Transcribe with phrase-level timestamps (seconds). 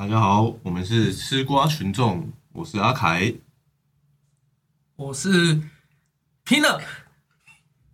[0.00, 3.34] 大家好，我们是吃瓜群众，我是阿凯，
[4.96, 5.60] 我是
[6.42, 6.80] Pina，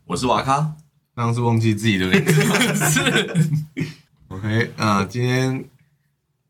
[0.04, 0.76] 我是瓦卡，
[1.16, 2.32] 刚刚是忘记自己的名字。
[2.92, 3.00] 是
[4.28, 5.68] OK，那今天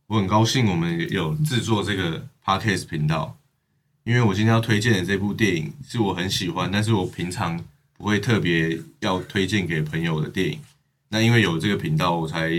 [0.09, 3.39] 我很高兴我们有制作这个 Podcast 频道，
[4.05, 7.65] 因为我今天要推荐的这部电影是我很喜欢，但是我平常
[7.95, 10.61] 不会特别要推荐给朋友的电影。
[11.09, 12.51] 那因为有这个频道，我才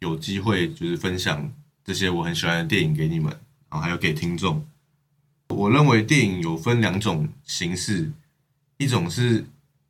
[0.00, 1.48] 有机会就是分享
[1.90, 3.32] 这些我很喜欢的电影给你们，
[3.68, 4.64] 然后还有给听众。
[5.48, 8.12] 我认为电影有分两种形式，
[8.76, 9.44] 一种是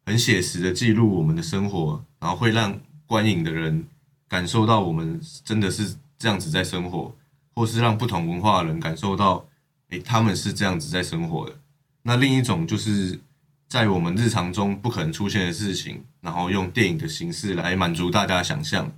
[0.07, 3.84] 很写实的记录我们的生活，然后会让观影的人
[4.27, 7.15] 感受到我们真的是这样子在生活，
[7.55, 9.46] 或是让不同文化的人感受到，
[9.91, 11.55] 诶，他们是这样子在生活的。
[12.01, 13.21] 那另一种就是
[13.69, 18.91] 在我们日常中不可能出现的事情，然后用电影的形式来满足大家想象，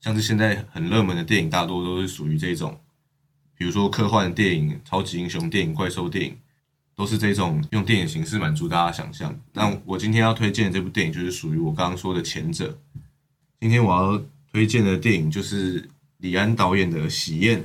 [0.00, 2.78] 像是现在很热门的电影，大多都是属于这种，
[3.56, 6.36] 比如说科幻电影、超级英雄电影、怪兽电影，
[6.94, 9.38] 都是这种用电影形式满足大家想象。
[9.52, 12.78] 那我今天要推荐的这部电影就是属于我刚刚说的前者。
[13.60, 17.60] 今天我要推荐的电影就是李安导演的《喜宴》。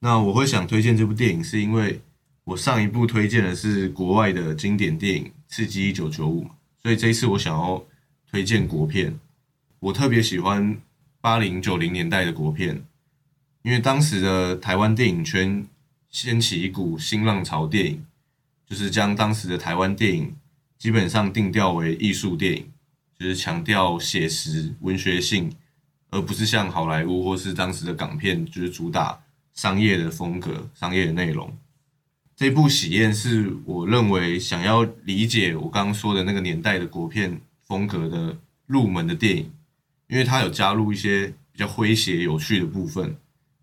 [0.00, 2.00] 那我会想推荐这部电影，是因为
[2.44, 6.44] 我上一部推荐的是国外的经典电影《刺激一九九五》，
[6.82, 7.84] 所以这一次我想要
[8.30, 9.18] 推荐国片。
[9.80, 10.80] 我特别喜欢
[11.20, 12.84] 八零九零年代的国片，
[13.62, 15.66] 因为当时的台湾电影圈
[16.08, 18.04] 掀起一股新浪潮电影，
[18.66, 20.36] 就是将当时的台湾电影
[20.78, 22.70] 基本上定调为艺术电影，
[23.18, 25.52] 就是强调写实文学性，
[26.10, 29.20] 而不是像好莱坞或是当时的港片，就是主打
[29.54, 31.52] 商业的风格、商业的内容。
[32.36, 39.50] 这部《喜宴》是我认为想要理解我刚刚说的那个年代的国片风格的入门的电影，
[40.08, 43.16] 因为它有加入一些比较诙谐有趣的部分。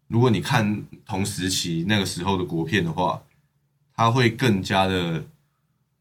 [0.08, 3.22] 如果你看同时期那个时候的国片的话，
[3.96, 5.26] 它会更加的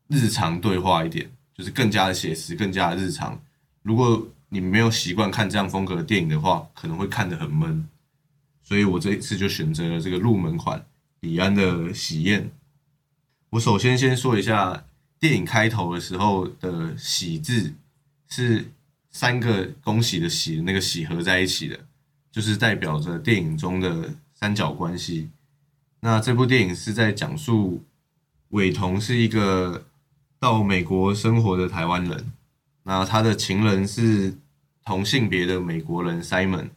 [0.08, 3.40] 日常对话一点，就是更加的写实，更加的日常。
[3.82, 7.88] 如果你没有习惯看这样风格的电影的话，可能会看得很闷。
[8.62, 10.84] 所以我这一次就选择了这个入门款
[11.20, 12.42] 李安的《喜宴》。
[13.50, 14.84] 我首先先说一下
[15.18, 17.74] 电影开头的时候的“喜”字
[18.28, 18.70] 是
[19.14, 21.78] 三个恭喜的“喜”那个“喜”合在一起的，
[22.32, 25.30] 就是代表着电影中的三角关系。
[26.00, 27.84] 那这部电影是在讲述
[28.48, 29.86] 伟彤是一个
[30.40, 32.32] 到美国生活的台湾人，
[32.82, 34.36] 那他的情人是
[34.84, 36.70] 同性别的美国人 Simon，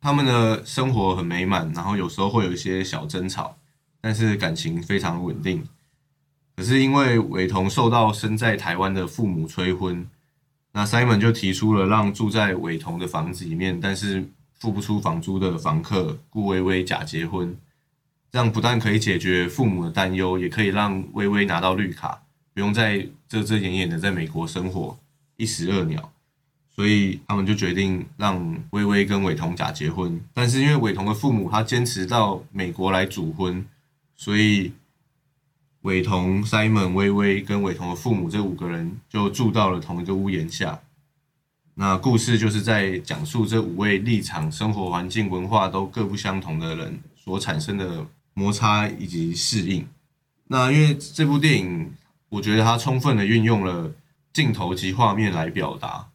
[0.00, 3.56] 他们的生活很美满，然后有时候会有一些小争吵，
[4.00, 5.64] 但是感情非常稳定。
[6.56, 10.06] 可是因为伟彤受到身在台湾的父母催婚，
[10.72, 14.24] 那 Simon 就提出了让住在伟彤的房子里面，但是
[14.58, 17.56] 付不出房租的房客顾微微假结婚，
[18.30, 22.22] 这样不但可以解决父母的担忧，也可以让微微拿到绿卡，
[22.54, 24.96] 不用再遮遮掩掩的在美国生活，
[25.36, 26.12] 一石二鸟。
[26.74, 33.66] 所以他们就决定让微微跟伟彤假结婚，但是因为伟彤的父母他坚持到美国来主婚，
[34.16, 34.72] 所以。
[35.82, 40.78] 伟彤、Simon、微微跟伟彤的父母这五个人就住到了同一个屋檐下。
[41.74, 49.86] 那故事就是在讲述这五位立场、生活环境、文化都各不相同的人所产生的摩擦以及适应。
[50.48, 51.90] 那因为这部电影，
[52.28, 53.90] 我觉得它充分的运用了
[54.34, 56.06] 镜头及画面来表达，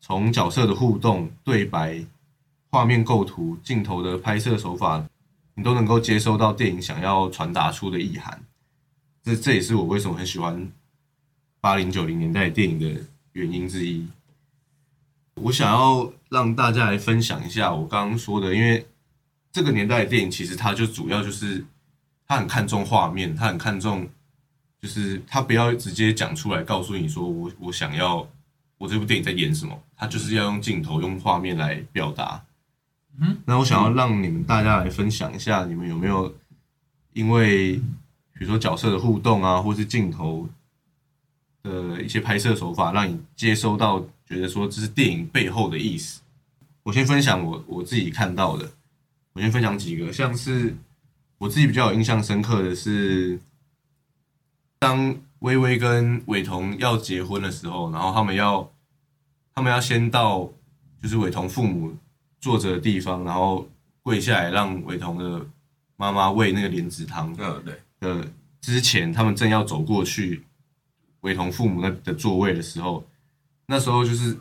[0.00, 2.04] 从角色的互动、对白、
[2.70, 5.02] 画面构图、镜头的拍摄手法，
[5.54, 8.38] 你都能够接收到电影想要传达出的意涵。
[9.28, 10.72] 这这也是我为什么很喜欢
[11.60, 13.02] 八零九零年代电影的
[13.32, 14.08] 原因之一。
[15.34, 18.86] 我想要让大家来分享一下我刚刚说的，因为
[19.52, 21.62] 这个年代的电影其实它就主要就是
[22.26, 24.08] 它很看重画面，它很看重
[24.80, 28.26] 就是它不要直接讲出来告诉你说我我想要
[28.78, 32.42] 我这部电影在演什么，它就是要用镜头用画面来表达。
[33.20, 36.34] 嗯，那我想要让你们大家来分享一下，你们有没有
[37.12, 37.82] 因为
[38.38, 40.48] 比如说角色的互动啊，或是镜头
[41.64, 46.20] 的一些拍摄手法，让你接收到觉得说这是电影背后的意思。
[46.84, 48.70] 我先分享我我自己看到的，
[49.32, 50.74] 我先分享几个，像是
[51.38, 53.38] 我自己比较有印象深刻的是，
[54.78, 58.70] 当微微跟伟彤要结婚的时候，然后他们要
[59.54, 60.48] 他们要先到
[61.02, 61.92] 就是伟彤父母
[62.40, 63.68] 坐着的地方，然后
[64.02, 65.44] 跪下来让伟彤的
[65.96, 67.34] 妈妈喂那个莲子汤。
[67.36, 67.82] 嗯，对。
[68.00, 68.30] 的
[68.60, 70.44] 之前，他们正要走过去
[71.20, 73.06] 伟同父母那的座位的时候，
[73.66, 74.36] 那时候就是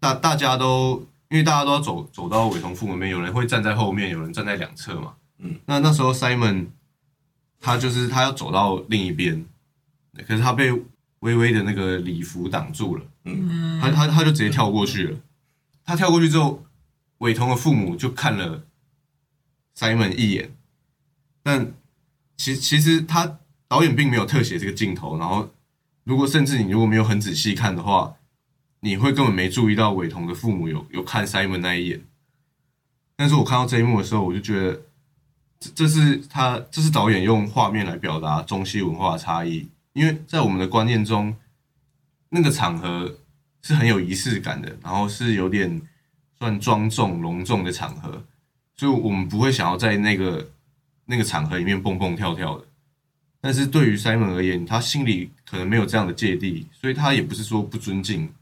[0.00, 5.14] 大大家都因为大家都要走走到伟同父母那边，有人会站在后面，有人站在两侧嘛。
[5.38, 6.66] 嗯，那那时候 Simon
[7.60, 9.44] 他就是他要走到另一边，
[10.26, 10.72] 可是他被
[11.20, 15.18] 微微的那个礼服挡住了，嗯，他他他就直接跳过去了。
[15.84, 16.64] 他跳过去之后，
[17.18, 18.64] 伟同的父母就看了
[19.76, 20.54] Simon 一眼，
[21.42, 21.72] 但
[22.36, 23.38] 其其实他
[23.68, 25.50] 导演并没有特写这个镜头，然后
[26.04, 28.16] 如果甚至你如果没有很仔细看的话，
[28.80, 32.04] 你会根本没注意到伟同的父母有有看 Simon 那一眼。
[33.16, 34.82] 但是我看到这一幕的时候，我就觉得
[35.58, 41.34] 这这是他这是导演用画面来表达中西文化差异，因为在我们的观念中，
[42.28, 43.16] 那个场合
[43.62, 45.80] 是很有仪式感的，然后是有点
[46.38, 48.22] 算庄重隆重的场合，
[48.76, 50.50] 所以我们不会想要在那个
[51.06, 52.64] 那个场合里面蹦蹦跳跳的。
[53.40, 58.32] 但是对于 Simon 而言，他心里可能没有这样的芥蒂，所以他也不是说不尊敬，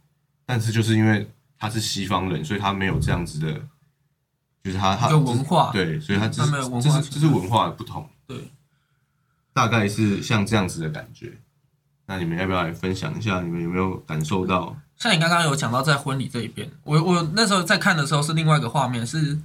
[0.46, 1.28] 但是就是因为
[1.58, 3.52] 他是西方人，所以他没有这样子的，
[4.62, 6.50] 就是他他一个文化对，所以他这是
[6.80, 8.50] 这是是文化的不同，对，
[9.52, 11.32] 大概是像这样子的感觉。
[12.06, 13.40] 那你们要不要来分享一下？
[13.40, 14.76] 你们有没有感受到？
[14.96, 19.38] 像你刚刚有讲到在婚礼这一边，我我那时候在看的时候是另外一个画面，是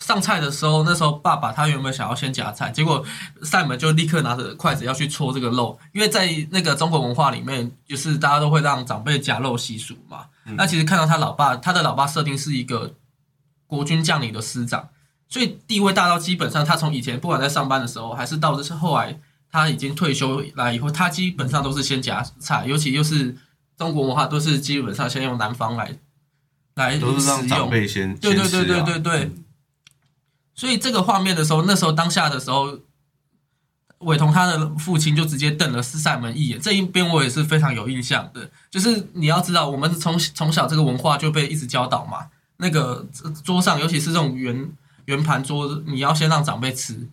[0.00, 3.04] 上菜的时候，那时候爸爸他原本想要先夹菜，结果
[3.42, 10.24] 赛门就立刻拿着筷子要去戳这个肉，因为在那个中国文化里面，就是大家都会让长辈夹肉习俗嘛。
[10.56, 12.92] 那其实看到他老爸，他的老爸设定是一个
[13.66, 14.88] 国军将领的师长，
[15.28, 19.20] 所以地位大到基本上他从以前不管在上班的时候，还是到就是后来
[19.52, 23.36] 他已经退休来以后，他基本上都是先夹菜，尤其又是
[23.76, 25.94] 中国文化都是基本上先用南方来
[26.74, 29.39] 来都是让长辈先对对对对对对嗯
[30.60, 32.78] 所以这个画面的时候，那时候当下的时候，
[34.00, 36.60] 伟彤他的父亲就直接瞪了赛门一眼。
[36.60, 42.26] 这一边我也是非常有印象的，就是你要知道，我们从从小这个文化就被一直教导嘛。
[42.58, 43.08] 那个
[43.42, 44.70] 桌上，尤其是这种圆
[45.06, 47.08] 圆盘桌，你要先让长辈吃。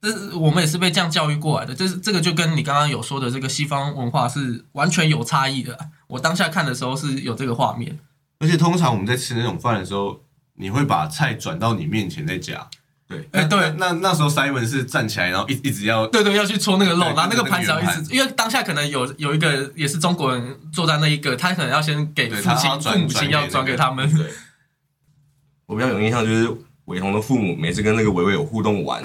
[0.00, 5.76] 这是我们也是被这样教育过来的，就是这个就跟你刚刚有说的这个西方文化是完全有差异的。
[6.06, 7.98] 我当下看的时候是有这个画面，
[8.38, 10.20] 而且通常我们在吃那种饭的时候，
[10.54, 12.68] 你会把菜转到你面前再夹。
[13.12, 13.70] 对，哎对。
[13.78, 24.10] 那那那时候 Simon 是站起来，然后一一直要对对，要去戳那个肉，对然后那个盘子要一直，因为当下可能有有一个也是中国人坐在那一个，他可能要先给父亲，父母亲要转给他们。
[24.16, 24.26] 对，
[25.66, 26.50] 我比较有印象就是
[26.86, 29.02] 伟彤的父母每次跟那个伟伟有互动玩，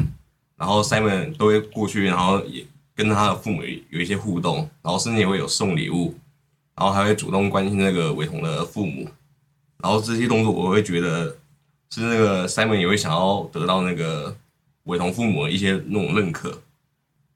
[0.57, 2.65] 然后 Simon 都会过去，然后也
[2.95, 6.18] 跟他的父母有一些互动，然后甚至也会有送礼物，
[6.75, 9.07] 然后还会主动关心那个伟彤的父母，
[9.83, 11.38] 然后这些动作我会觉得
[11.89, 14.36] 是那个 Simon 也会想要得到那个
[14.84, 16.50] 伟彤父母的一些那种认可，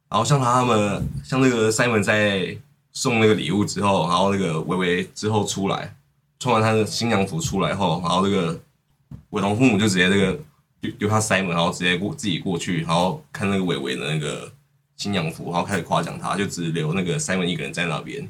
[0.10, 2.58] 然后像他们像那个 Simon 在
[2.92, 5.96] 送那个礼物之后，然后那个伟伟之后出来。
[6.40, 8.60] 穿完他的新娘服出来后，然后那个
[9.30, 10.40] 伟彤父母就直接这个
[10.80, 14.52] 丢丢他 Simon，，然后直接过自己过去，然后看那个伟伟的那个
[14.98, 18.28] 新娘服，然后开始夸奖他，就只留那个 Simon 一个人在那边。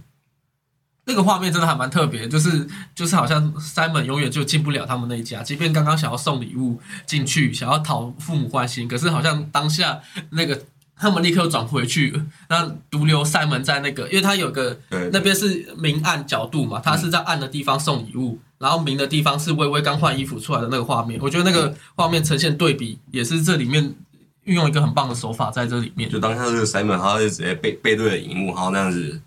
[1.06, 10.00] 那个画面真的还蛮特别，就是就是好像 Simon 永远就进不了他们那一家，即便刚刚想要送礼物进去，想要讨父母欢心，可是好像当下
[10.30, 10.62] 那个
[10.96, 21.20] 他们立刻转回去了，那独留 Simon 在那个，因为他有个对，那边是明暗角度嘛，他是在暗的地方送礼物，然后明的地方是微微刚换衣服出来的那个画面。
[21.20, 23.96] 我觉得那个画面呈现对比，也是这里面
[24.44, 26.08] 运用一个很棒的手法在这里面。
[26.08, 29.20] 就当下这个塞门，他就直接背背对着荧幕，然后那样子，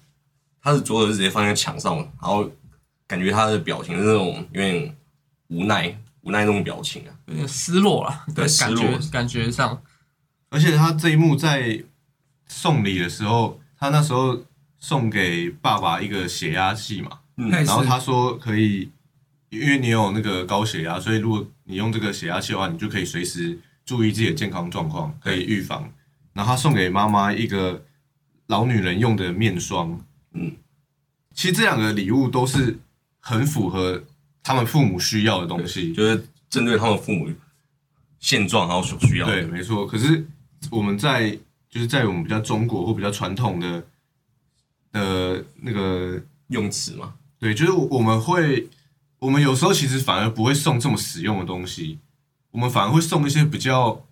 [0.64, 2.50] 他的左手是直接放在墙上，然后
[3.06, 4.97] 感觉他的表情是那种有点
[5.49, 7.12] 无奈无奈那种表情啊。
[7.26, 8.83] 有点失落了，对失落。
[8.83, 9.83] 感觉感觉上，
[10.49, 11.85] 而且他这一幕在
[12.47, 14.42] 送礼的时候，他那时候
[14.78, 17.50] 送给爸爸一个血压计嘛，嗯。
[17.50, 18.90] 然后他说可以，
[19.50, 25.92] 因为你有那个高血压，所以如果你用这个血压计的话，你就可以随时注意自己的健康状况，可以预防。
[26.33, 27.85] 然后他送给妈妈一个
[28.47, 30.04] 老女人用的面霜，嗯，
[31.35, 32.79] 其实这两个礼物都是
[33.21, 34.03] 很符合
[34.43, 37.29] 他们父母需要的东西，就是针对他们父母
[38.21, 39.33] 现状，然后所需要的。
[39.33, 39.87] 对，没错。
[39.87, 40.25] 可是
[40.71, 41.31] 我们在
[41.69, 43.85] 就是在我们比较中国或比较传统的
[44.93, 48.69] 的那个，用词嘛，对，就是我们会，
[49.19, 51.99] 我们有时候其实反而不会送这么实用的东西，
[52.50, 54.07] 我们反而会送一些比较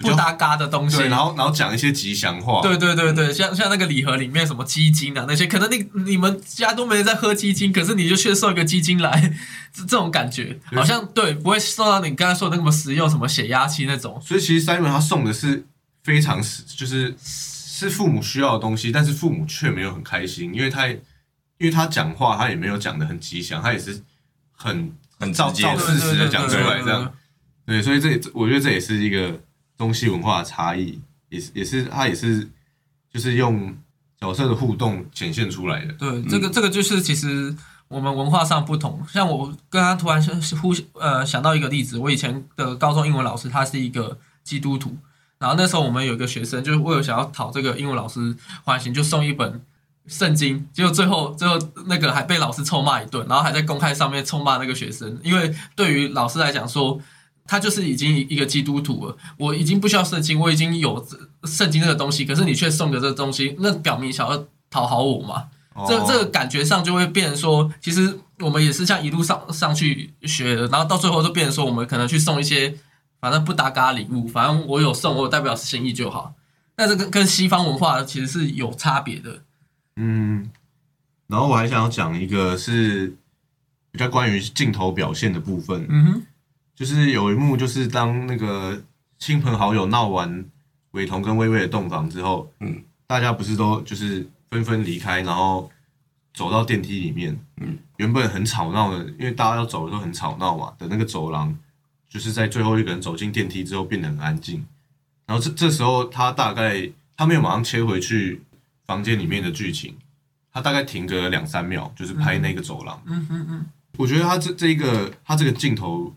[0.00, 0.96] 不搭嘎的东西。
[0.96, 9.34] 对，然后然后讲一些吉祥话，对对对对，像像那个礼盒里面什么鸡精啊那些，可能你你们家都没人在喝鸡精，可是你就却送一个鸡精来，
[9.72, 10.58] 这这种感觉。
[10.72, 14.20] 好像对，不会送到你刚才说的那么实用，什么血压器那种。
[14.24, 15.64] 所以其实 Simon 他送的是
[16.02, 20.98] 非常实，就是是父母需要的东西，但是父母却没有很开心，因为他因
[21.60, 24.02] 为他讲话他也没有讲的很吉祥，他也是
[24.56, 27.12] 很很照照事实的讲出来，这样。
[27.66, 29.38] 对，所以这这我觉得这也是一个
[29.80, 32.46] 中西文化的差异，也是也是它也是
[33.10, 33.74] 就是用
[34.20, 35.92] 角色的互动显现出来的。
[35.94, 37.56] 对，这个这个就是其实
[37.88, 39.02] 我们文化上不同。
[39.08, 44.98] 像我刚刚突然想呼呃想到一个例子，我以前的高中英文老师他是一个基督徒，
[45.38, 49.64] 然后那时候我们有一个学生就是为了想要讨这个英文老师欢心，就送一本。
[50.06, 51.56] 圣经，结果最后最后
[51.86, 56.98] 那个还被老师臭骂一顿，然后还在公开上面臭骂那个学生，因为对于老师来讲说，
[57.50, 61.04] 他就是已经一个基督徒了，我已经不需要圣经，我已经有
[61.42, 65.48] 圣经这个东西，可是你却送个这个东西，那表明想要讨好我嘛？
[65.88, 72.72] 这哦这个感觉上就会变成说，其实我们也是像一路上上去学的，然后到最后就变成说，我们可能去送一些
[73.20, 76.34] 反正不搭嘎礼物，反正我有送，我有代表心意就好。
[76.76, 79.42] 但这跟跟西方文化其实是有差别的。
[79.96, 80.48] 嗯，
[81.26, 83.16] 然后我还想要讲一个是
[83.90, 86.22] 比较关于镜头表现的部分，嗯哼，
[86.80, 88.82] 就是有一幕就是当那个
[89.18, 90.42] 亲朋好友闹完
[90.92, 95.70] 伟彤跟薇薇的洞房之后，嗯，大家不是都就是纷纷离开，然后
[96.32, 101.54] 走到电梯里面，嗯，原本很吵闹的，因为大家要走的时候很吵闹嘛的那个走廊，
[102.08, 104.64] 就是在最后一个人走进电梯之后变得很安静，
[105.26, 108.40] 然后这这时候他大概他没有马上切回去
[108.86, 109.94] 房间里面的剧情，
[110.50, 113.02] 他大概停个两三秒，就是拍那个走廊。
[113.04, 113.66] 嗯嗯嗯，
[113.98, 116.10] 我觉得他这这一个他这个镜头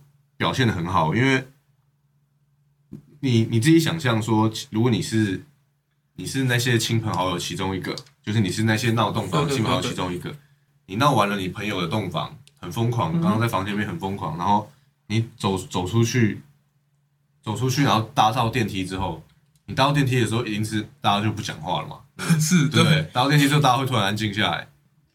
[0.44, 1.48] 表现的很好，因为
[3.22, 5.46] 你你自己想象说，如果你是
[6.16, 10.36] 你是那些亲朋好友其中一个，就是你是那些闹洞房对对对亲朋好友其中一个，
[10.88, 14.70] 你闹完了你朋友的洞房很疯狂，嗯刚刚在房间里面很疯狂，然后
[15.08, 16.42] 你走走出去，
[17.42, 19.24] 走出去，然后搭到电梯之后，
[19.68, 22.02] 你搭到电梯的时候，已经是大家就不讲话了嘛，
[22.38, 22.84] 是对？
[23.14, 24.68] 搭到电梯之后，大家会突然安静下来，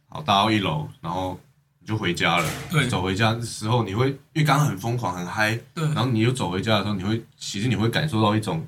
[0.09, 1.48] 好，搭到一楼，然后你
[1.89, 2.47] 就回家了。
[2.71, 8.67] 对走回家的时候，你会因为刚刚很疯狂很嗨，对然后你又走回家的时候，你会其实你会感受到一种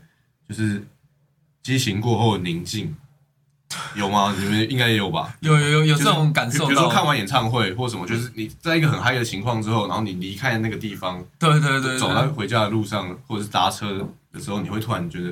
[0.48, 0.82] 就是
[1.62, 2.96] 激情过后的宁静，
[3.94, 4.34] 有吗？
[4.40, 5.36] 你们应该也有吧？
[5.40, 15.30] 有有有有这种感受比如说，看完演唱会或什么，就是你在一个很嗨的情况之后，然后你离开那个地方，对对对走在，回家的路上或者是搭车的时候，你会突然觉得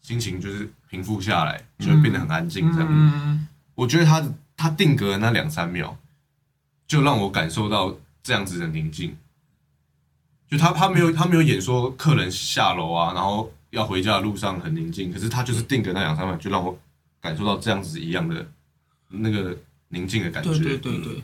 [0.00, 2.88] 心情就是平复下来，就会变得很安静这样。
[2.88, 4.22] 嗯，我觉得他
[4.56, 5.96] 他定格的那两三秒，
[6.94, 9.16] 就让我感受到这样子的宁静。
[10.48, 16.78] 就他他没有他没有演说客人下楼啊，然后要回家的路上很宁静，可是他就是定格那两三秒，就让我
[17.20, 18.46] 感受到这样子一样的
[19.08, 19.58] 那个
[19.88, 20.50] 宁静的感觉。
[20.50, 21.22] 对对对对，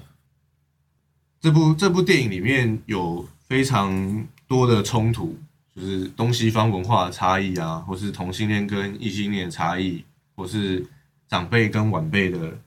[1.40, 5.38] 这部这部电影里面有非常多的冲突，
[5.72, 10.02] 就是东西方文化的差异啊，或是同性恋跟异性恋的差异，
[10.34, 10.84] 或是
[11.28, 12.58] 长辈跟晚辈的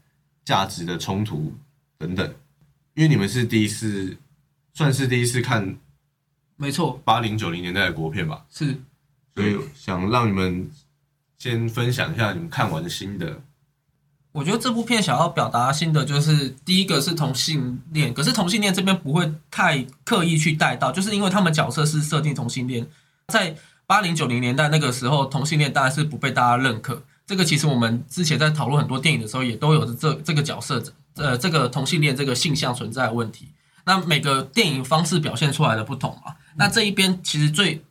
[0.45, 1.53] 价值的冲突
[1.97, 2.33] 等等。
[2.95, 4.17] 因为你们是第一次，
[4.73, 5.77] 算是第一次看
[6.55, 8.79] 没错，八零九零年代的国片吧，是
[9.35, 10.69] 所以想让你们
[11.37, 13.41] 先分享一下你们看完的心得。
[14.31, 22.87] 我觉得这部片想要表达新的就是，第一个是同性恋，可是同性恋这边不会太刻意去带到，就是因为他们角色是设定同性恋，
[23.27, 27.03] 在八零九零年代那个时候，同性恋当然是不被大家认可。
[27.27, 30.83] 这个其实我们之前在讨论很多电影的时候，也都有这这个角色，
[31.15, 33.49] 呃，这个同性恋这个性向存在的问题。
[33.85, 37.83] 那每个电影方式表现出来的不同嘛，那这一边其实最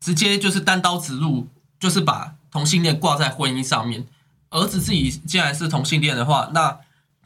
[0.00, 1.48] 直接就是单刀直入，
[1.80, 4.06] 就是把同性恋挂在婚姻上面。
[4.50, 6.78] 儿子自己既然是同性恋的话，那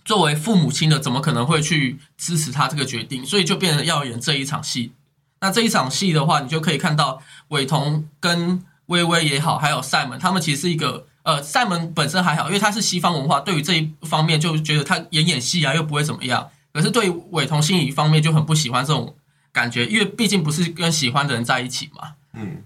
[0.05, 3.27] 作为父母亲的怎么可能会去支持他这个决定？
[3.27, 4.93] 所以就变成要演这一场戏。
[5.41, 16.49] 那这一场戏的话，你就可以看到伟彤跟微微也好，还有赛门，他们其实是一个呃，赛门本身还好，因为他是西方文化，对于这一方面就觉得他演演戏啊又不会怎么样。
[16.73, 19.17] 可是对于伟同心理方面就很不喜欢这种
[19.51, 22.13] 感觉，因为毕竟不是跟喜欢的人在一起嘛。
[22.35, 22.63] 嗯，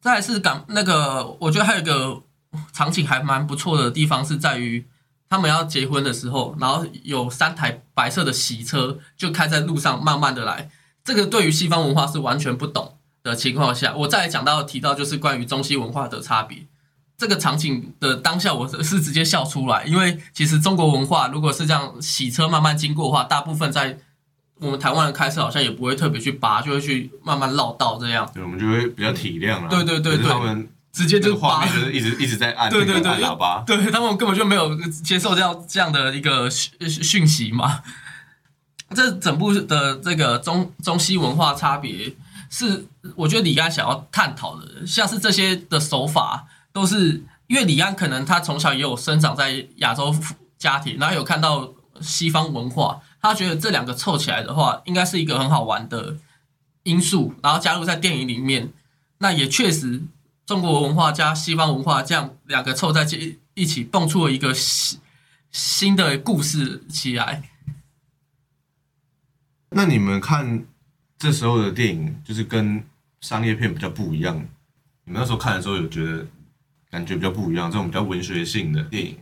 [0.00, 2.22] 再来是感那个，我觉得还有一个
[2.72, 4.86] 场景还蛮不错的地方是在于，
[5.28, 10.70] 他们要结婚的时候，然后有三台白色的洗车就开在路上，慢慢的来。
[11.02, 16.58] 这个对于西方文化是完全不懂的情况下，我再讲到提到就是关于中西文化的差别。
[17.24, 23.98] 这个场景的当下，我是直接笑出来，因为其实中国文化如果是这样洗车慢慢经过的话，大部分在
[24.60, 29.70] 我们台湾人开车好像也不会特别去拔，就会去慢慢绕道这样，对，我们就会比较体谅了。
[29.70, 33.64] 对对对对他们直接就拔面就是一直一直在按对对那个对按喇叭。
[33.66, 37.80] 对他们根本就没有接受这样这样的一个讯讯息嘛。
[38.94, 42.14] 这整部的这个中中西文化差别，
[42.50, 42.84] 是
[43.16, 50.14] 我觉得李安想要探讨的，像是这些的手法，都是因为李安可能他从小也有生长在亚洲
[50.58, 56.18] 家庭，然后有看到西方文化，他觉得这两个凑起来的话，应该是一个很好玩的
[56.82, 58.72] 因素，然后加入在电影里面。
[59.18, 60.02] 那也确实，
[60.44, 65.00] 中国文化加西方文化这样两个凑在一一起，蹦出了一个新
[65.52, 67.48] 新的故事起来。
[69.70, 70.66] 那你们看
[71.18, 72.84] 这时候的电影，就是跟
[73.20, 74.36] 商业片比较不一样。
[75.04, 76.26] 你们那时候看的时候，有觉得
[76.94, 79.18] 感觉比较不一样，这种比较文学性的电影。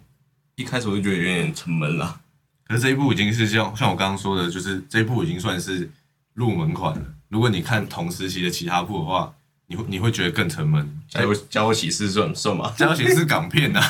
[0.57, 2.21] 一开始我就觉得有点沉闷了，
[2.69, 5.91] 可是这一部已经是像像我刚刚说的，就是这一部已经算是
[6.35, 7.03] 入门款了。
[7.31, 9.33] 如果你看同时期的其他部的话，
[9.69, 10.87] 你会你会觉得更沉闷。
[11.09, 12.71] 家有家有喜事算算吗？
[12.77, 13.83] 家有喜事是港片啊，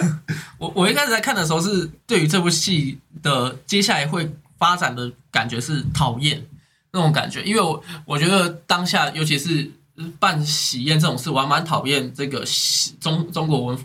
[0.58, 6.44] 我我一开始在看的时候，是对于这部戏的接下来会发展的感觉是讨厌
[6.92, 9.70] 那种感觉，因为我我觉得当下尤其是
[10.18, 12.44] 办喜宴这种事，我还蛮讨厌这个
[13.00, 13.78] 中中国文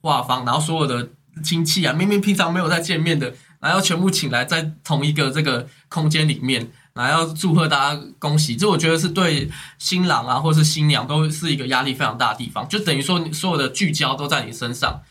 [0.00, 1.08] 化方，然后所有的
[1.44, 15.02] 亲戚啊，明明平常没有在见面的，然后全部请来在同一个这个空间里面，然后要祝贺大家恭喜，这我觉得是对新郎啊或是新娘都是一个压力非常大的地方，就等于说你所有的聚焦都在你身上。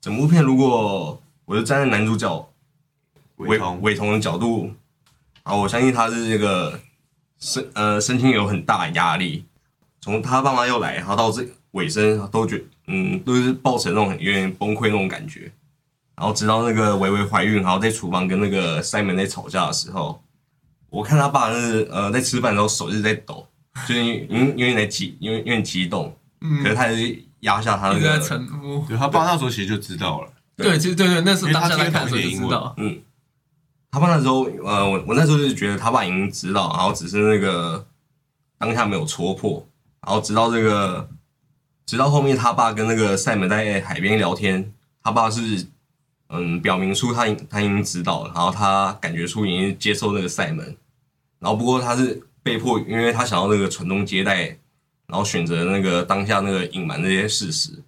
[0.00, 2.48] 整部片如果我就站在男主角
[3.36, 4.72] 伟伟彤伟彤的角度，
[5.42, 6.80] 啊，我相信他是这个
[7.38, 9.44] 身呃身心有很大的压力，
[10.00, 15.52] 从他爸妈要来，然后到这尾声都觉嗯都是抱成那种很有点崩溃那种感觉，
[16.16, 20.22] 然后直到那个维维怀孕，然后在厨房跟那个 Simon 在吵架的时候，
[20.88, 23.46] 我看他爸是呃在吃饭的时候手一直在抖，
[23.86, 28.84] 就是因因因为在激因为有点激动，嗯可是他还是压下他那个沉默。
[28.88, 30.32] 对他爸那时候其实就知道了。
[30.56, 32.98] 对，其实对对，那时候因为他当下在看的时候就知道，嗯，
[33.96, 37.82] 他爸那时候，呃，我我那时候就觉得他爸已经知道，然后只是那个
[38.58, 39.66] 当下没有戳破，
[40.02, 41.08] 然后直到这个，
[41.86, 44.70] 直到后面他爸跟那个赛门在海边聊天，
[45.02, 45.66] 他爸是
[46.28, 50.76] 嗯表明出他他已经知道了，然后他感觉出已经接受那个赛门，
[51.38, 54.58] 然后不过他是被迫，因为他想要那个传宗接代，
[55.06, 57.82] 然后选择那个当下那个隐瞒这些事实。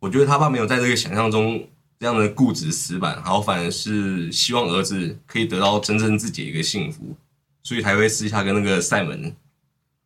[0.00, 1.64] 我觉得他爸没有在这个想象中
[1.98, 7.16] 这样的固执死板，然后反而是希望儿子可以得到真正自己的一个幸福，
[7.62, 9.34] 所以才会私下跟那个赛门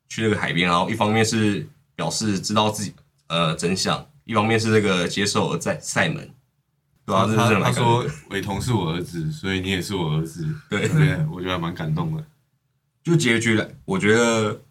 [0.09, 2.95] 去那个海边，然后一方面是表示知道自己
[3.27, 6.31] 呃真相，一方面是这个接受在赛门，
[7.05, 10.47] 对啊，这是他真的蛮感他说伟彤是我儿子，所以你也是我儿子。
[10.71, 12.25] 对对，我觉得还蛮感动的。
[13.05, 14.63] 就结局来，我觉得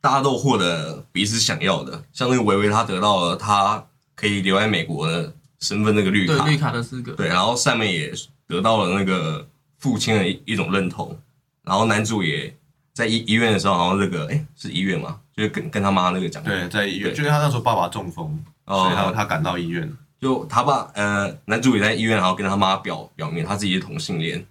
[0.00, 7.12] 大家都获得彼此想要的，像那个维维他得到了他可以留在美国的身份那个绿卡，对绿卡的资格。
[7.12, 8.12] 对，然后上面也
[8.46, 9.46] 得到了那个
[9.78, 11.18] 父亲的一一种认同，
[11.62, 12.54] 然后男主也
[12.92, 17.14] 在医医院的时候，好像这个哎是医院嘛，就是跟跟他妈那个讲，对，在医院，对。
[17.14, 19.90] 就是他那时候爸爸中风，哦所以他他赶到医院。
[20.20, 24.44] 就他爸呃男主也在医院，然后跟他妈表表明他自己是同性恋，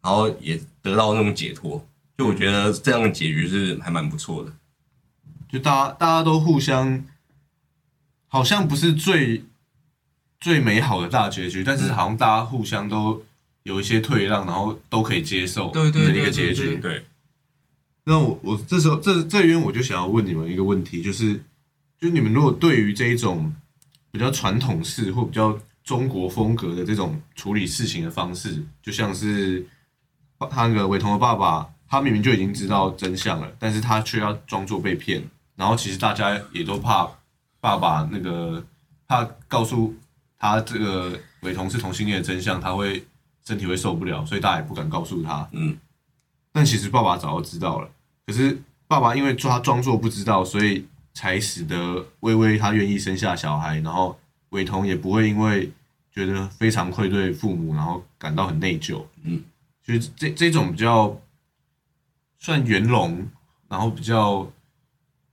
[0.00, 4.50] 然后也得到那种解脱，就我觉得这样的结局是还蛮不错的。
[5.50, 7.04] 就大家大家都互相，
[8.26, 9.44] 好像不是最
[10.40, 13.22] 最美好的大结局，但是好像大家互相都
[13.62, 16.76] 有一些退让，然后都可以接受对对的一个结局。
[16.76, 17.04] 对，
[18.04, 21.40] 那我我这时候这这边我就想要问你们一个问题，就是
[21.98, 23.52] 就你们如果对于这一种
[24.12, 29.66] 比较传统式或比较中国风格的这种处理事情的方式，就像是
[30.50, 35.22] 他那个伟彤的爸爸，他明明就已经知道真相了，但是他却要装作被骗，
[35.56, 37.08] 然后其实大家也都怕
[37.60, 38.64] 爸爸那个
[39.08, 39.94] 怕告诉
[40.46, 43.04] 他这个伟同是同性恋的真相，他会
[43.44, 45.48] 身体会受不了，所以大家也不敢告诉他。
[45.52, 45.76] 嗯，
[46.52, 47.90] 但其实爸爸早就知道了，
[48.26, 54.18] 可是爸爸因为他装作不知道，所以才使得微微他愿意生下小孩，然后
[54.50, 55.72] 伟同也不会因为
[56.12, 59.04] 觉得非常愧对父母，然后感到很内疚。
[59.22, 59.42] 嗯，
[59.82, 61.20] 就是这这种比较
[62.38, 63.28] 算圆融，
[63.68, 64.50] 然后比较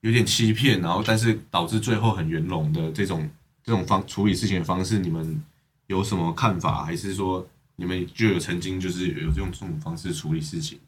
[0.02, 3.30] 有点欺骗，然后但是导致最后很圆融的这种
[3.64, 5.42] 这种方处理事情的方式，你们
[5.88, 6.84] 有什么看法？
[6.84, 10.80] 还是说你们就有曾经就是有用这种方式处理事情？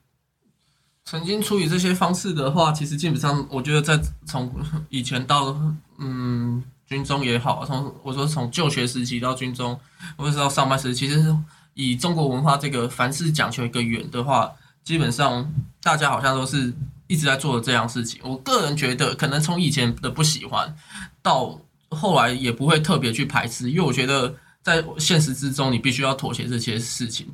[1.05, 4.51] 曾经处理这些方式的话，其实基本上我觉得在从
[4.89, 5.55] 以前到
[5.99, 9.79] 嗯军中也好，从我说从就学时期到军中，
[10.17, 11.35] 或者是到上班时期，其实
[11.75, 14.51] 以中国文化这个凡事讲求一个圆的话，
[14.83, 16.73] 基本上大家好像都是
[17.07, 18.19] 一直在做这样事情。
[18.23, 20.75] 我个人觉得，可能从以前的不喜欢，
[21.21, 21.61] 到
[21.95, 27.27] 后来也不会特别去排斥，因为我觉得在现实之中，你必须要妥协这些事情。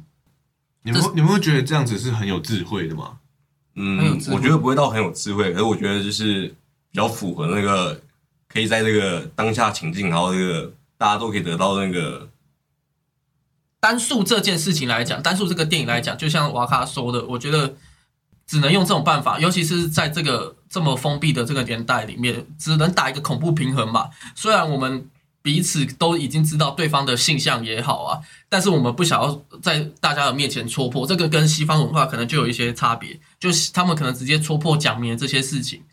[0.84, 3.18] 你们你们会觉得这样子是很有智慧的吗？
[3.76, 6.48] 嗯很有智，慧我觉得不会到很有智慧，可是我觉得就是
[6.92, 8.02] 比较符合那个
[8.48, 12.30] 可以在这个当下情境，然后这个大家都可以得到那个
[13.80, 17.76] 单数这件事情来讲，单数这个电影来讲，就像瓦卡说的，我觉得
[18.46, 24.10] 只能用这种办法，尤其是在这个这么封闭的这个年代里面，只能打一个恐怖平衡嘛。
[24.34, 25.06] 虽然我们
[25.42, 35.84] 彼此都已经知道对方的性向也好啊，但是我们不想要在大家的面前戳破，这个跟西方文化可能就有一些差别，就是他们可能直接戳破讲明这些事情。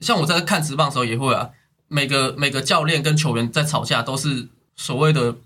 [0.00, 1.50] 像我在看直棒的时候也会啊，
[1.86, 5.36] 每个每个教练跟球员在吵架都是所谓的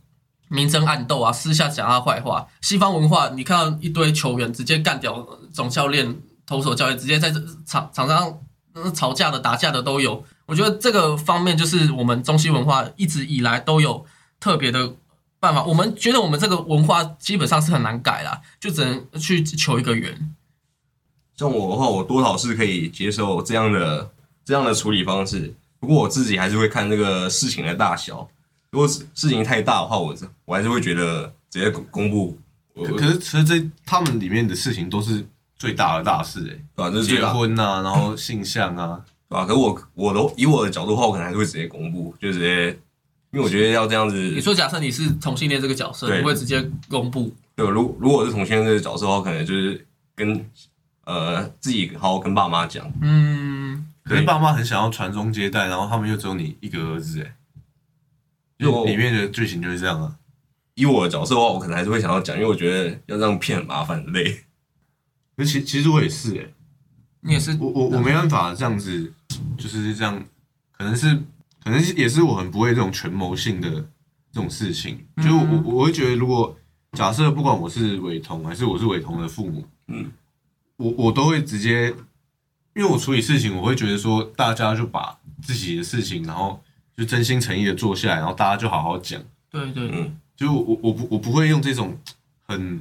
[0.49, 2.47] 明争暗斗啊，私下讲他坏话。
[2.63, 8.39] 西方文化，你看到一堆球员直接干掉总教练、投手教练，直接在这场场上
[8.95, 10.25] 吵架的、打架的都有。
[10.47, 14.05] 我觉得这个方面就是我们中西文化一直以来都有
[14.39, 14.95] 特别的
[15.41, 15.65] 办法。
[15.65, 20.35] 我们觉得我们这个文化基本上是很难改啦，就只能去求一个缘。
[21.37, 24.11] 像我的话，我多少是可以接受这样的。
[24.47, 28.29] 这样的处理方式，不过我自己还是会看这个事情的大小。
[28.71, 32.39] 如果事情太大的话，我我还是会觉得直接公布。
[32.75, 35.27] 可是，其实这他们里面的事情都是
[35.65, 36.91] 最大的大事，哎，对吧？
[36.91, 39.01] 就是结婚啊，然后性向啊，
[39.31, 39.47] 对吧？
[39.47, 42.67] 可是我我都以我的角度的话，我可能还是会直接公布，就直接，
[43.31, 44.15] 因为我觉得要这样子。
[44.15, 47.35] 你说，假设你是同性恋这个角色，你会直接公布？
[47.57, 50.45] 对，如如果是同性恋这个角色的话，可能就是跟
[51.05, 53.87] 呃自己好好跟爸妈讲，嗯。
[54.05, 57.35] 可是爸妈很想要传宗接代，然后他们又只有你一个儿子，哎，
[58.59, 60.15] 就里面的剧情就是这样啊。
[60.75, 64.44] 以我的角色的话，我可能还是会想要讲，因为我觉得要这样骗很麻烦累。
[65.37, 66.47] 而其其实我也是，哎，
[67.21, 69.13] 你也是，我我我没办法这样子，
[69.57, 70.25] 就是这样，
[70.73, 71.15] 可能是
[71.63, 75.05] 可能是也是我很不会这种权谋性的这种事情。
[75.23, 76.57] 就我我会觉得，如果
[76.93, 80.11] 假设不管我是伟童还是我是伟童的父母，嗯，
[80.77, 81.95] 我我都会直接。
[82.77, 86.61] 因为我处理事情，我会觉得说，大家就把自己的事情，然后
[86.97, 89.23] 就真心诚意的做下来，然后大家就好好讲。
[89.49, 91.97] 对对，嗯，就我我不我不会用这种
[92.49, 92.81] 很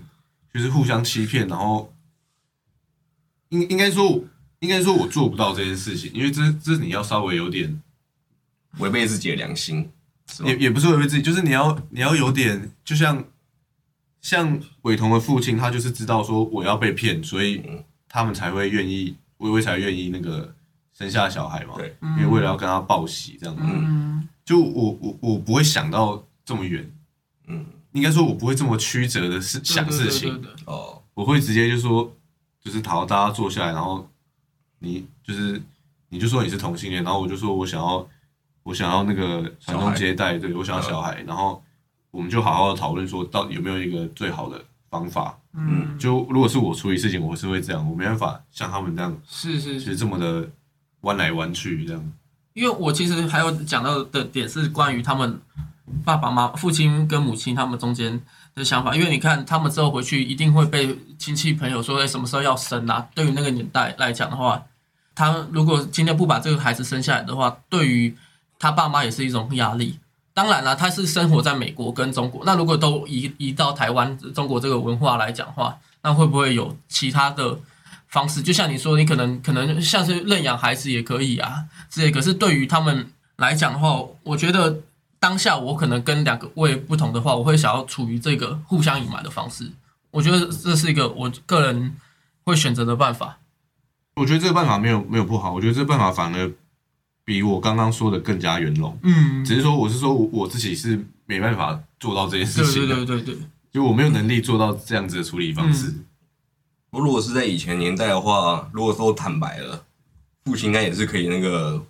[0.52, 1.94] 就是互相欺骗，然后
[3.54, 4.22] 应应该说
[4.60, 7.82] 应该说我做不到这件事情，因为这这你要稍微有点
[8.80, 9.90] 违背自己的良心，
[10.44, 13.24] 也也不是违背自己，就是你要你要有点，就像
[14.20, 17.62] 像伟彤的父亲，他就是知道说我要被骗，所以
[18.10, 19.16] 他们才会愿意。
[19.40, 20.56] 微微才愿意那个
[20.98, 21.74] 生下小孩嘛？
[21.76, 23.62] 对，因为为了要跟他报喜这样子。
[23.66, 26.90] 嗯，就我我我不会想到这么远。
[27.48, 30.42] 嗯，应该说我不会这么曲折的事想事情。
[30.66, 32.16] 哦，我会直接就说，
[32.64, 34.08] 就是讨大家坐下来，然后
[34.80, 35.62] 你就是
[36.10, 38.08] 你就说你是同性恋，然后我就说我想要
[38.64, 41.62] 我想要那个传宗接代，对我想要小孩，然后
[42.12, 45.38] 我们就好好的讨论说到底有没有一个最好的方法。
[45.56, 50.50] 嗯，就如果是我处理事情，我是会这样，我没办法像他们这样，是是是这么的
[51.02, 52.12] 弯来弯去这样。
[52.54, 55.42] 因为我其实还有讲到的点是关于他们
[56.06, 58.20] 爸爸妈父亲跟母亲他们中间
[58.56, 63.08] 的想法，因为你看他们之后回去一定会被亲戚朋友说，哎，什么时候要生啊？
[63.16, 64.64] 对于那个年代来讲的话，
[65.16, 68.16] 他如果今天不把这个孩子生下来的话，对于
[68.60, 70.00] 他爸妈也是一种压力。
[70.36, 72.44] 当然了，他是生活在美国跟中国。
[72.46, 77.60] 那如果都移移到台湾、中国这个文化来讲的话，那会不会有其他的
[78.08, 78.42] 方式？
[78.42, 82.10] 就像你说，你可能可能像是认养孩子也可以啊，之类。
[82.10, 84.80] 可是对于他们来讲的话，我觉得
[85.24, 89.72] 当下我可能跟两个位不同的话，我会想要处于这个互相隐瞒的方式。
[90.12, 91.96] 我觉得这是一个我个人
[92.44, 93.40] 会选择的办法。
[94.16, 96.52] 我觉得这个办法没有没有不好，我觉得这个办法反而。
[97.26, 105.94] 比我刚刚说的更加圆融，嗯，只是说我是说我我自己是没办法做到这件事情的，对对对对，就我没有能力做到这样子的处理方式。
[106.90, 109.86] 我如果是在以前年代的话，如果说坦白了，
[110.44, 111.82] 父亲应该也是可以那个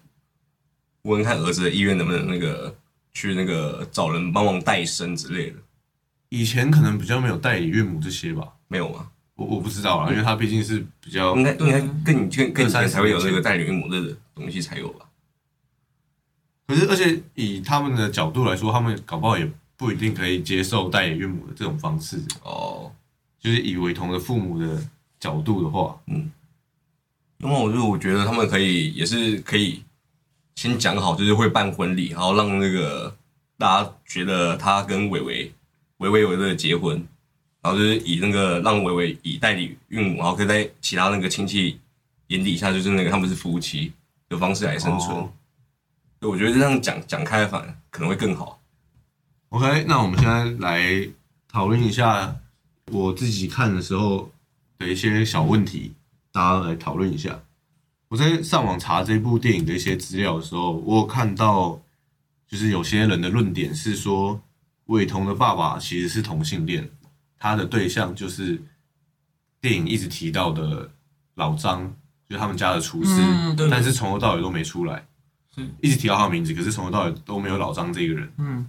[1.02, 2.76] 问看儿子的意愿能不能那个
[3.14, 5.58] 去那个找人帮忙代生之类的。
[6.30, 8.54] 以前可能比较没有代理岳母这些吧？
[8.68, 9.10] 没有吗？
[9.36, 15.06] 我我不知道啊，因为他毕竟是比较应该应该更更更以前才会有那个代理岳母的东西才有吧。
[16.68, 22.92] 可是，而且以他们的角度来说，他们搞不好也不一定可以接受代理岳母的这种方式哦。
[23.40, 24.82] 就是以伟同的父母的
[25.20, 26.32] 角度的话，嗯，
[27.38, 29.84] 那么我就我觉得他们可以也是可以
[30.56, 33.16] 先讲好，就是会办婚礼，然后让那个
[33.58, 35.54] 大家觉得他跟伟伟
[35.98, 36.96] 伟伟伟伟结婚，
[37.62, 41.80] 然后就是以那个让伟伟以代理孕母，然后可以在其他那个亲戚
[42.28, 43.92] 眼底下就是那个他们是夫妻
[44.30, 45.30] 的方式来生存。
[46.22, 48.62] 我觉得这样讲讲开反可能会更好。
[49.50, 51.08] OK，那我们现在来
[51.50, 52.34] 讨论一下
[52.92, 54.32] 我自己看的时候
[54.78, 55.94] 的一些小问题，
[56.32, 57.40] 大家来讨论一下。
[58.14, 61.82] 我在上网查这部电影的一些资料的时候，我有看到
[62.48, 64.40] 就是有些人的论点是说，
[64.86, 66.88] 伟彤的爸爸其实是同性恋，
[67.40, 68.62] 他的对象就是
[69.60, 70.92] 电影一直提到的
[71.34, 71.92] 老张，
[72.30, 75.04] 就是他们家的厨师，嗯对但是从头到尾都没出来，
[75.56, 78.32] 是一直提到他的名字，可是从头到尾都没有老张这个人。
[78.38, 78.64] 嗯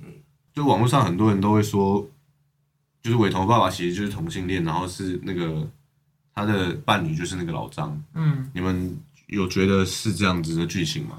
[0.55, 2.01] 就网络上很多人都会说，
[3.03, 5.69] 就是伟彤的爸爸其实就是同性恋，然后是那个
[6.35, 8.03] 他的伴侣就是那个老张。
[8.15, 11.17] 嗯，你们有觉得是这样子的剧情吗？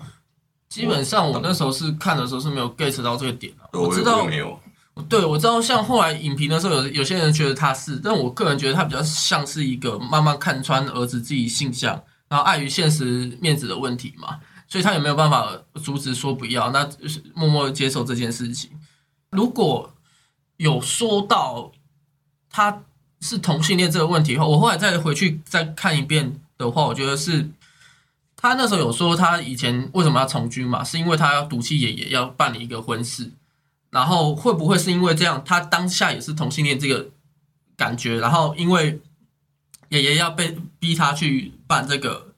[0.70, 3.70] 基本上我那时候是看的时候是没有 get 到这个点啊。
[3.72, 4.60] 我知道没有，
[5.08, 11.94] 对，我知道，像后来影评的时候，有有些人觉得他是，但我个人觉得他比较像是一个慢慢看穿儿子自己性向，
[12.28, 15.50] 然后碍于现实面子的问题嘛，所以他也没有办法
[15.82, 18.72] 阻止说不要，那就是默默地接受这件事情。
[19.30, 19.94] 如果
[20.58, 21.72] 有说到
[22.50, 22.84] 他
[23.22, 27.50] 是同性恋这个问题后，我后来再回去再看一遍的话，我觉得是
[28.38, 33.32] 他那时候有说他以前为什么要从军嘛，是因为他要赌气爷爷要办理一个婚事。
[33.92, 37.12] 然后会不会是因为这样，他当下也是同性恋这个
[37.78, 39.00] 感觉，然后因为
[39.88, 42.34] 爷爷要被逼他去办这个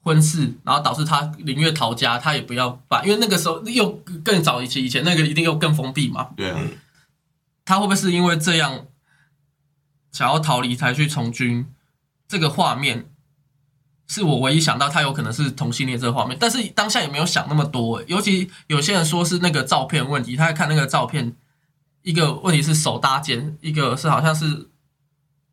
[0.00, 3.90] 婚事，然后导致他宁愿逃家，他也不要办，因为那个时候又
[4.24, 6.30] 更早以前，以前那个一定又更封闭嘛。
[6.34, 6.58] 对啊，
[7.66, 8.86] 他会不会是因为这样
[10.10, 11.66] 想要逃离才去从军？
[12.26, 13.10] 这个画面
[14.06, 18.02] 是我唯一想到他有可能是同性恋这个画面，但是当下也没有想那么多。
[18.04, 21.34] 尤其有些人说是那个照片问题，他在看那个照片，
[22.02, 24.68] 一个问题是手搭肩，一个是好像是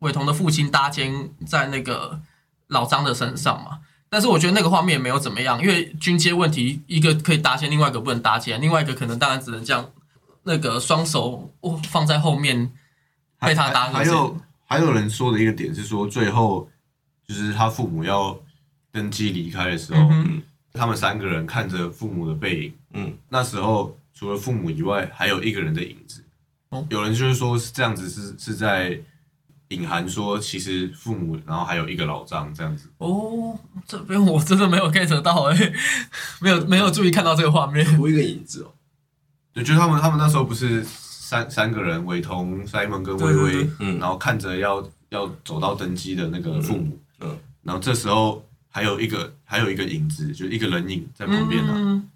[0.00, 2.20] 伟彤的父亲搭肩在那个
[2.68, 3.78] 老张的身上嘛。
[4.10, 9.90] 但是我觉得那个画面也没有怎么样，因为军阶问题，一个可以搭肩，另外一个不能搭肩，另外一个可能当然只能这样，
[10.42, 12.70] 那个双手哦放在后面
[13.40, 14.36] 被他搭肩还有
[14.66, 16.68] 还有人说的一个点是说，最后
[17.32, 18.38] 就是他父母要
[18.90, 20.42] 登机离开的时候，嗯
[20.74, 26.24] 他们三个人看着父母的背影，嗯，那时候除了父母以外，还有一个人的影子。
[26.70, 26.86] 哦。
[26.88, 28.98] 有人就是说是这样子是是在
[29.68, 32.88] 隐含说，其实父母然后还有一个老张这样子。
[32.98, 35.72] 哦，这边我真的没有 get 到哎、
[36.40, 37.84] 没有没有注意看到这个画面。
[37.96, 38.72] 多一个影子哦。
[39.52, 43.98] 对，就是他们他们那时候不是三三个人，伟彤、Simon 跟微微对对对，嗯。
[43.98, 46.98] 然后看着要要走到登机的那个父母，
[47.62, 51.72] 然后这时候还有一个还有一个影子，就是一个人影在旁边啊。
[51.74, 52.08] 嗯，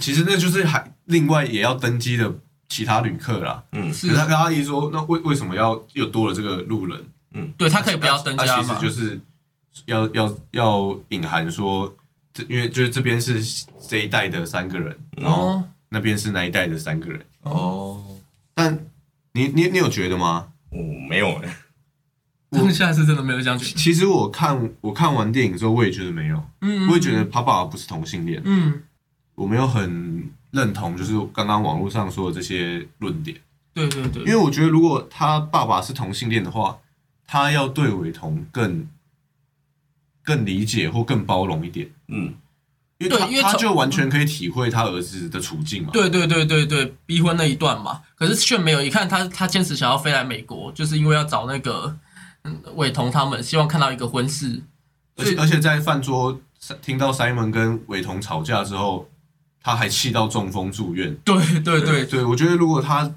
[0.00, 2.32] 其实那就是还另外也要登机的
[2.68, 3.62] 其他旅客啦。
[3.72, 7.04] 嗯是可是他跟阿姨说，那为为什么要又多了这个路人？
[7.32, 9.20] 嗯对他可以不要登他家嘛，其实就是
[9.86, 11.92] 要要要隐含说，
[12.32, 13.42] 这因为就是这边是
[13.88, 17.20] 这一代的三个人，然后哦，那边是那一代的三个人。
[17.42, 18.02] 哦，
[18.54, 18.78] 但
[19.32, 20.48] 你你你有觉得吗？
[20.70, 20.78] 我
[21.08, 21.56] 没有哎，
[22.54, 23.78] 当下是真的没有这样觉得。
[23.78, 28.82] 其实我看我看完电影之后，我也觉得没有，嗯，我也觉得他爸爸不是同性恋，嗯，
[29.34, 33.36] 我没有很认同，就是刚刚网络上说的这些论点，
[33.74, 36.78] 对对对，因为我觉得如果他爸爸是同性恋的话，
[37.26, 38.86] 他要对伟彤更
[40.22, 42.34] 更理解或更包容一点，嗯，
[42.98, 45.90] 因为他对因为他就完全可以体会他儿子的处境嘛。
[45.92, 48.80] 对对对对对，逼婚那一段嘛，可是却没有。
[48.80, 51.98] 一看他他坚持想要飞来美国，就是因为要找那个嗯
[52.74, 54.62] 伟彤他们，希望看到一个婚事。
[55.16, 56.40] 而且而且在饭桌
[56.82, 59.08] 听到 Simon 跟伟彤吵架之后，
[59.60, 61.14] 他还气到中风住院。
[61.24, 63.14] 对对对，对，我觉得如果他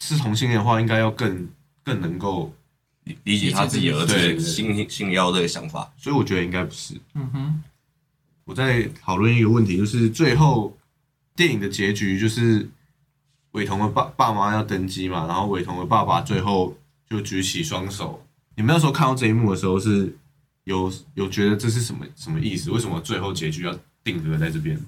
[0.00, 1.48] 是同性恋的话，应该要更
[1.84, 2.52] 更能够，
[3.04, 5.92] 理理解他自己儿子对对对心心里要这个想法。
[5.96, 6.94] 所以我觉得应该不是。
[7.14, 7.62] 嗯哼，
[8.44, 10.76] 我在讨论一个问题，就是最后
[11.36, 12.68] 电影的结局就是
[13.52, 16.76] 伟彤的爸爸妈要登基嘛，然后伟彤的爸爸最后
[17.08, 18.26] 就举起双手。
[18.56, 20.16] 你们那时候看到这一幕的时候是
[20.64, 22.70] 有有觉得这是什么什么意思？
[22.70, 24.78] 为什么最后结局要定格在这边？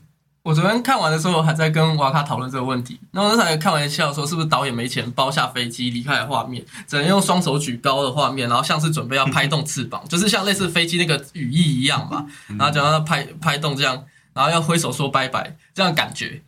[0.42, 12.26] 我昨天看完的时候还在跟瓦卡讨论这个问题，然后那时候还开玩笑说，是不是导演没钱包下飞机离开的画面，只能用双手举高的画面，然后像是准备要拍动翅膀， 就是像类似飞机那个羽翼一样嘛，
[12.58, 16.42] 然后讲到拍拍动这样，然后要挥手说拜拜这样感觉。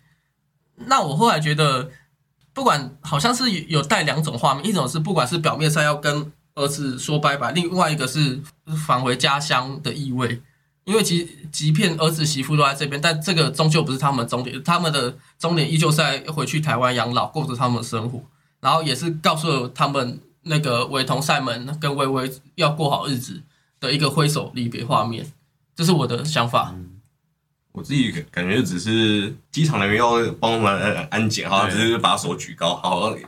[0.76, 1.90] 那我后来觉得，
[2.52, 8.42] 不管好像是有带两种画面，一种是不管是表面上要跟儿子说拜拜，另外一个是
[8.86, 10.42] 返回家乡的意味。
[10.84, 18.22] 因为即即便儿子媳妇都在这边，但这个终究不是他们的终点，他们的终点依旧是在回去台湾养老，过着他们的生活，
[18.60, 23.42] 然后也是告诉了他们那个伟同赛门跟微微要过好日子
[23.80, 25.26] 的一个挥手离别画面，
[25.74, 26.72] 这是我的想法。
[27.72, 30.72] 我自己感感觉只是机场人员要帮忙
[31.10, 33.18] 安检，好像只是把手举高，好让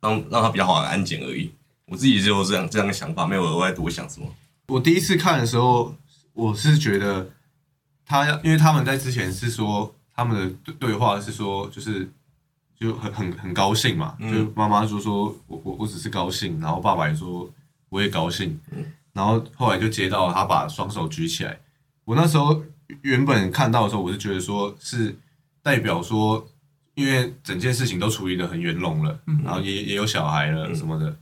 [0.00, 1.48] 让让他比较好安检而已。
[1.88, 4.26] 我自己只有这样这样的想法，没有额外多想什么。
[4.66, 5.94] 我第一次看的时候，
[6.34, 7.30] 我是觉得
[8.04, 12.10] 他要，因为他们在之前是说他们的对对话是说，就是
[12.78, 14.32] 就很很很高兴嘛，嗯。
[14.32, 17.50] 就妈妈就说我我我只是高兴，然后爸爸也说
[17.88, 18.60] 我也高兴，
[19.14, 21.58] 然后后来就接到他把双手举起来，
[22.04, 22.62] 我那时候
[23.02, 25.16] 原本看到的时候，我是觉得说是
[25.62, 26.46] 代表说，
[26.94, 31.16] 因为整件事情都处理的很圆融了，然后也也有小孩了什么的，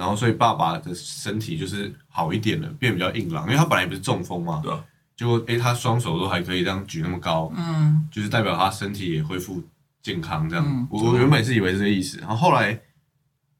[0.00, 4.82] 然后所以爸爸的身体就是好一点了，变比较硬朗，因为他本来不是中风嘛，对啊。
[5.14, 8.08] 结果诶他双手都还可以这样举那么高，嗯。
[8.10, 9.62] 就是代表他身体也恢复
[10.00, 10.64] 健康这样。
[10.66, 10.88] 嗯。
[10.90, 12.80] 我我原本是以为是这个意思，然后后来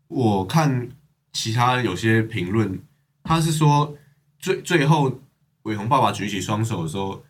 [0.08, 0.88] 我看
[1.34, 2.80] 其他有些评论，
[3.22, 3.94] 他是说
[4.38, 5.20] 最最后
[5.64, 7.22] 伟鸿爸爸举起双手的时候，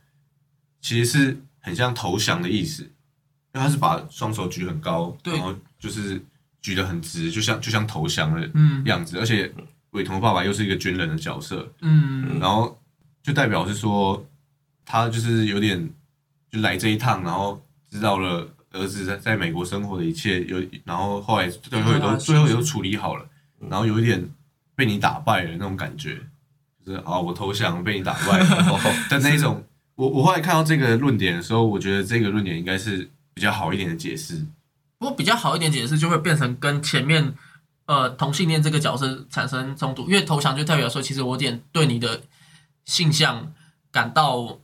[0.80, 5.34] 其实是很像投降的意思，因为他是把双手举很高，对。
[5.34, 6.24] 然后就是
[6.62, 8.82] 举得很直，就像就像投降的嗯。
[8.84, 9.52] 样子，而且
[9.90, 12.38] 伟彤爸爸又是一个军人的角色，嗯。
[12.38, 12.78] 然后
[13.22, 14.24] 就代表是说
[14.84, 15.88] 他就是有点
[16.50, 23.26] 就来这一趟，然后知道了儿子在在美国生活的一切，有然后后来最后也都嗯最后也都处理好了，
[23.68, 24.28] 然后有一点
[24.74, 26.20] 被你打败了那种感觉，
[26.84, 29.64] 就是啊我投降被你打败了的那一种。
[29.96, 34.40] 我我后来看到这个论点的时候，我觉得这个论点应该是比较好一点的解释。
[35.00, 37.34] 不过比较好一点解释，就会变成跟前面
[37.86, 42.20] 呃同性恋这个角色产生冲突，因为投降就代表说，其实我有点对你的
[42.84, 43.50] 性向
[43.90, 44.58] 感到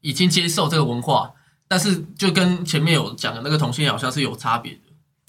[0.00, 1.30] 已经接受这个文化，
[1.68, 4.80] 但是就跟前面有讲的那个同性恋好像是有差别的。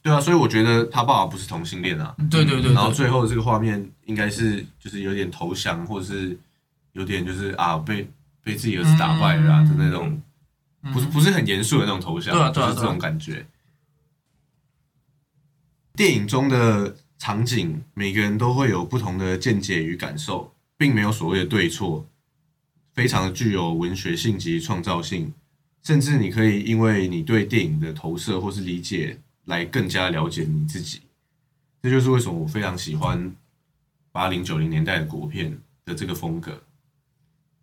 [0.01, 2.15] 对啊，所以我觉得他爸爸不是同性恋啊。
[2.31, 6.39] 对对对对，然后最后这个画面应该是就是有点投降，或者是
[6.93, 8.09] 有点就是啊被
[8.41, 10.17] 被自己儿子打败了、啊、的那种，
[10.83, 13.45] 嗯不是不是很严肃的那种投降，对啊对啊就是这种感觉。
[15.95, 22.05] 电影中的场景，每个人都会有不同的见解与感受，并没有所谓的对错，
[22.93, 25.33] 非常具有文学性及创造性，
[25.83, 31.01] 甚至你可以因为你对电影的投射或是理解，来更加了解你自己。
[31.81, 33.33] 这就是为什么我非常喜欢
[34.11, 36.61] 八零九零年代的国片的这个风格。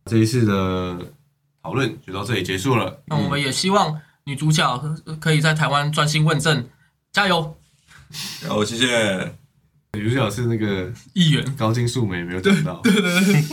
[0.07, 1.13] 这一次的
[1.63, 3.03] 讨论就到这里结束了。
[3.07, 6.67] 那我们也希望女主角可以在台湾专心问政，
[7.13, 7.57] 加油！
[8.43, 9.35] 然后谢谢。
[9.95, 11.45] 女主角是那个议员。
[11.57, 12.81] 高金素梅，没有等到。
[12.83, 13.45] 对对对，